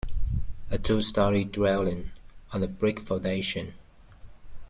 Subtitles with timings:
[0.71, 2.09] A two story dwelling,
[2.53, 3.75] on a brick foundation.